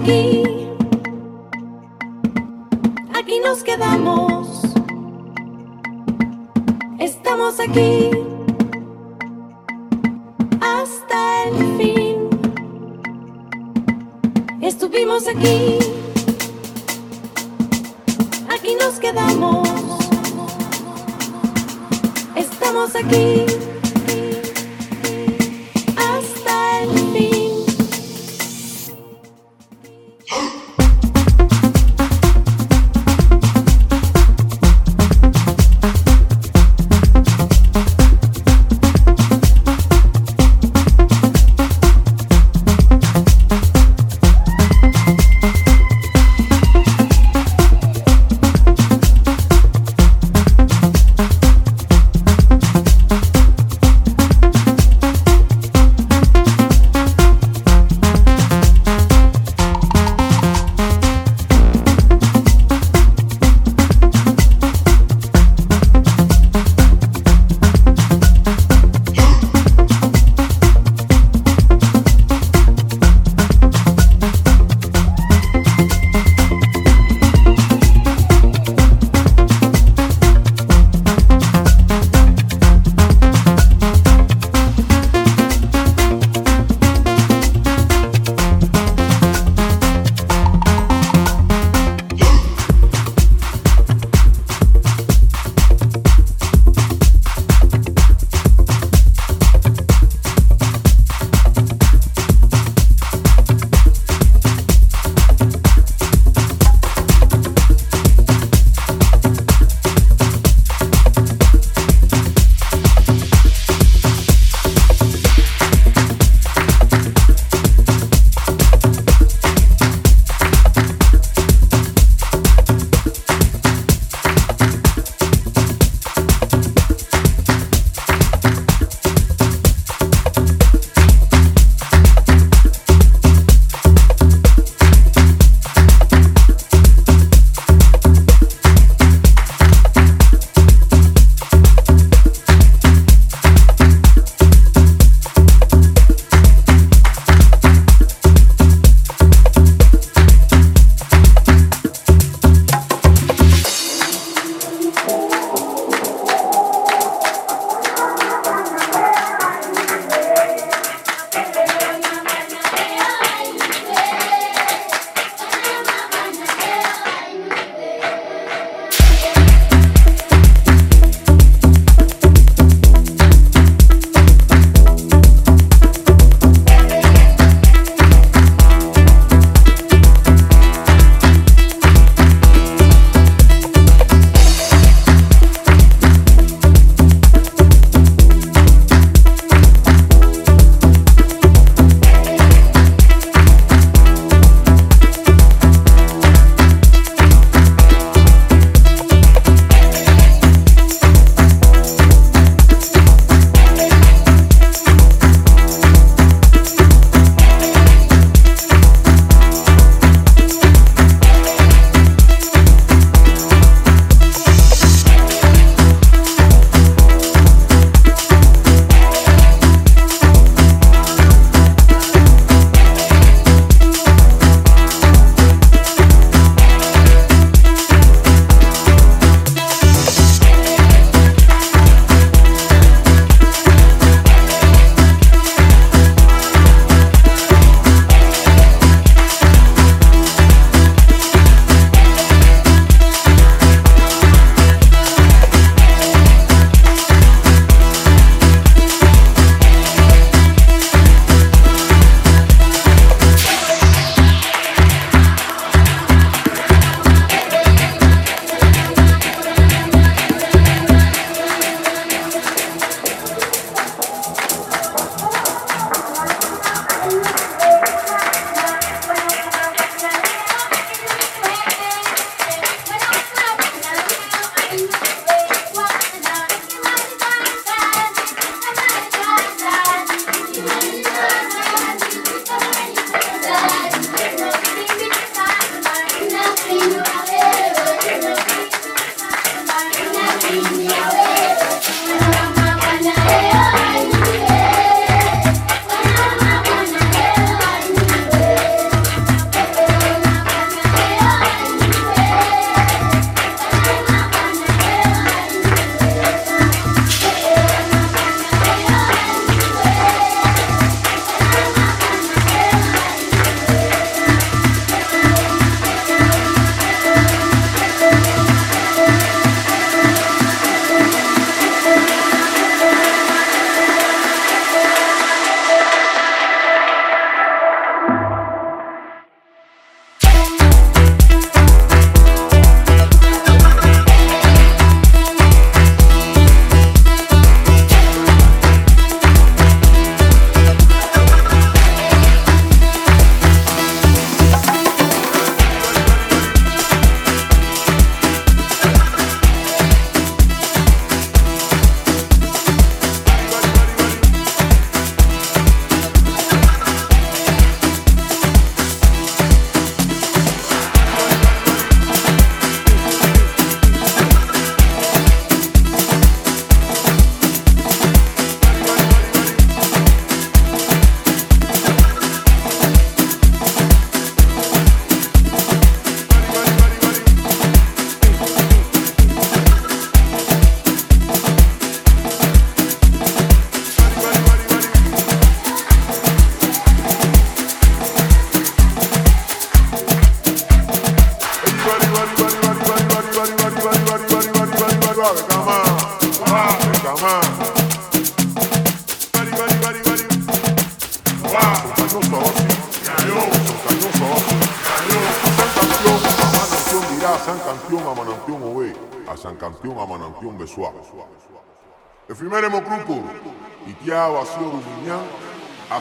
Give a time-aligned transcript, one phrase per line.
[0.00, 0.42] aquí,
[3.14, 4.62] aquí nos quedamos.
[6.98, 8.10] Estamos aquí
[10.60, 12.16] hasta el fin.
[14.60, 15.78] Estuvimos aquí,
[18.48, 19.68] aquí nos quedamos.
[22.34, 23.75] Estamos aquí.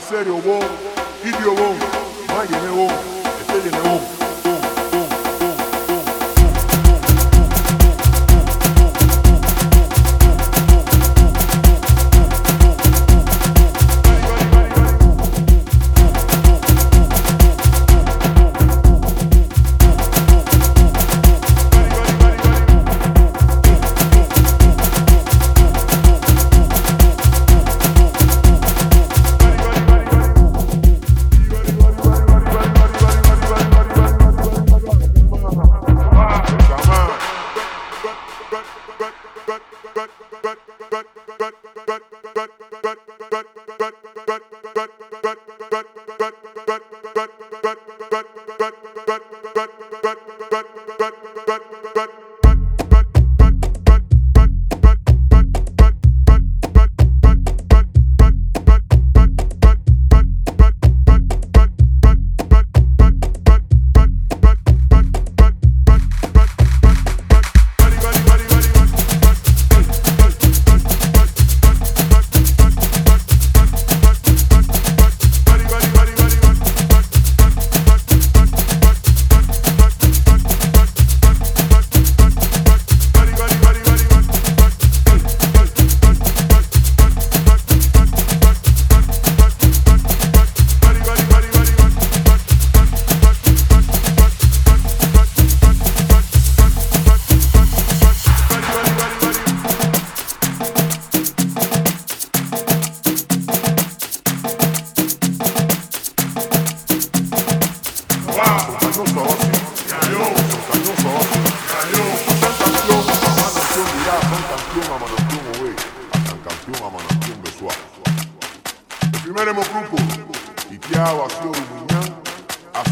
[0.06, 0.85] sério, wow.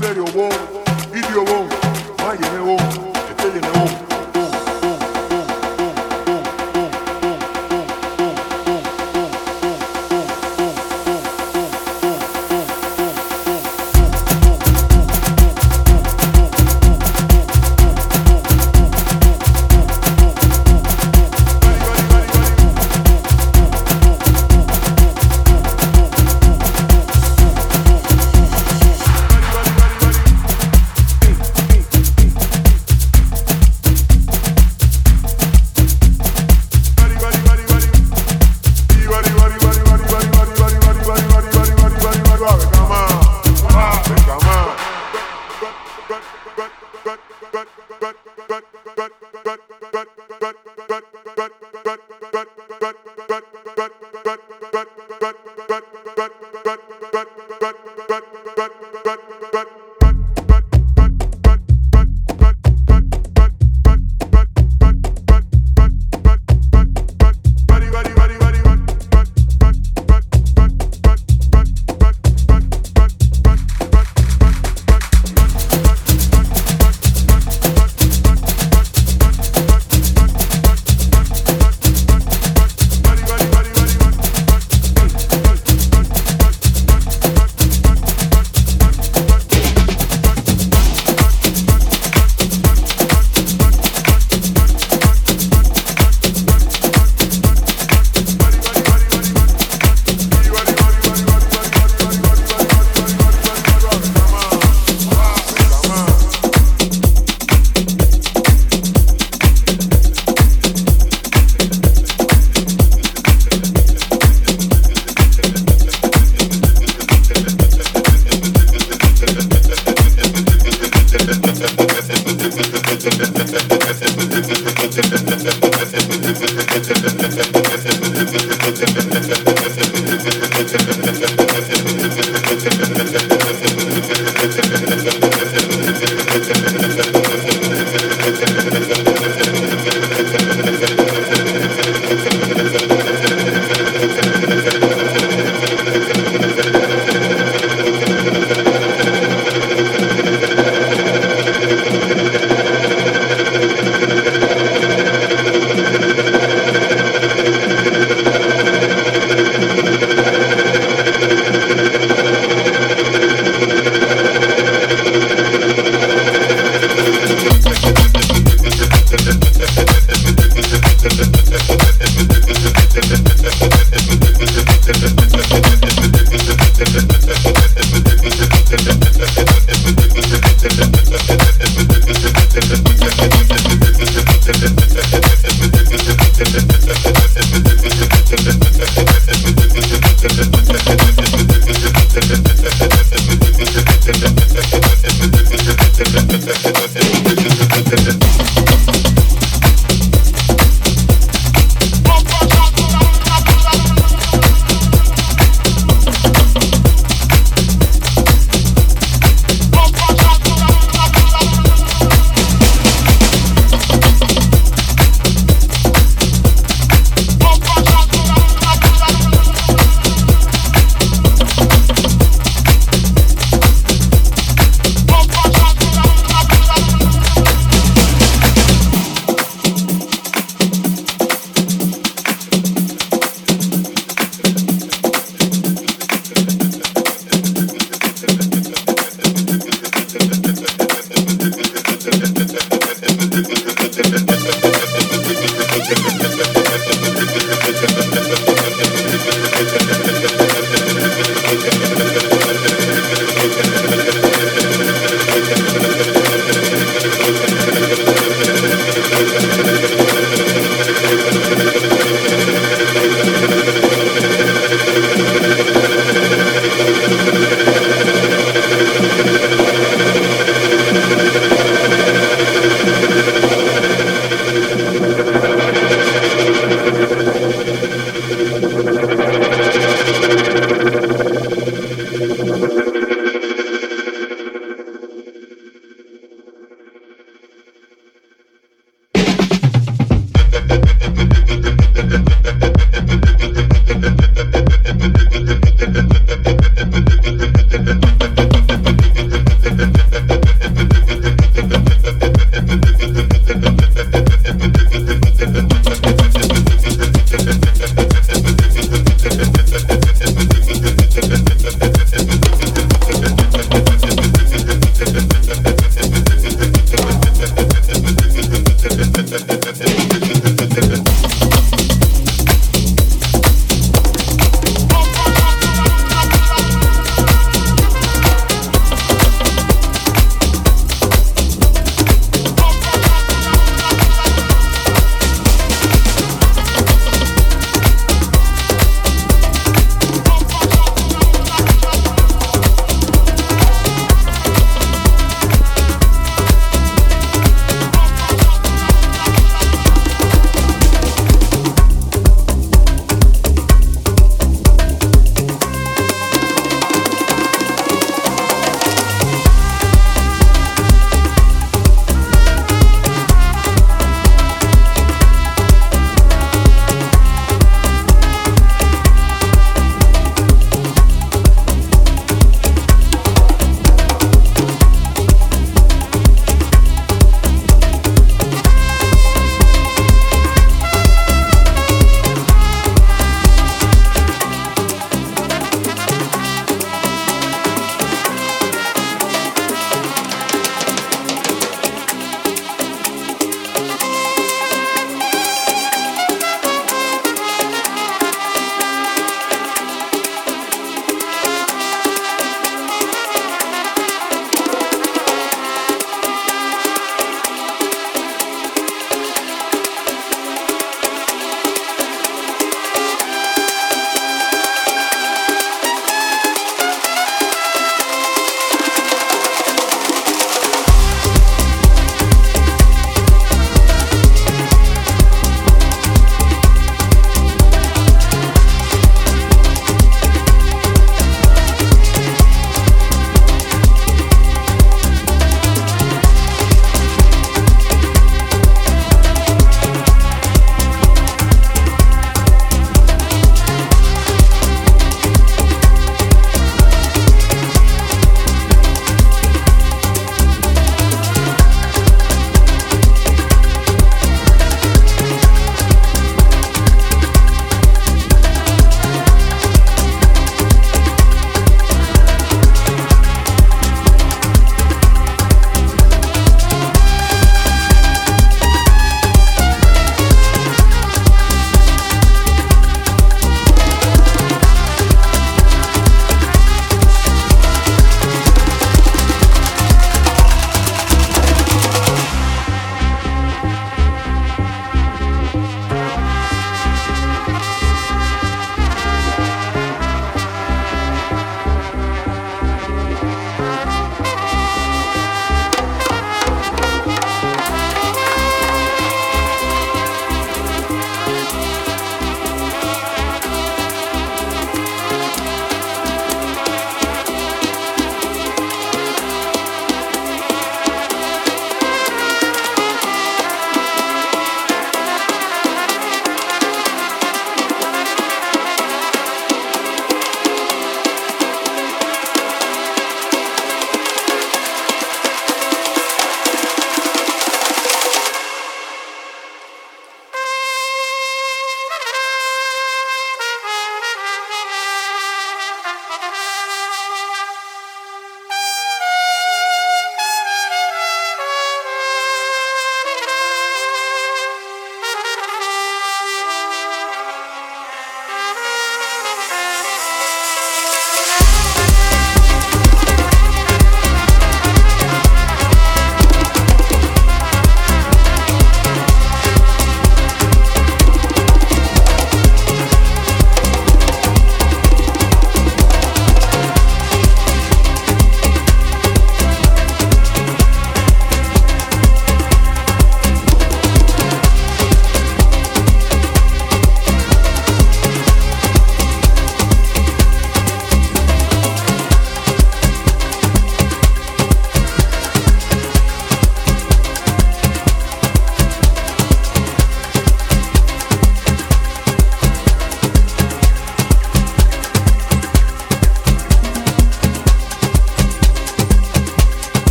[0.00, 0.48] Iberi owo,
[1.18, 1.58] Idi owo,
[2.22, 2.76] Mayene owo,
[3.30, 4.09] Etele ne.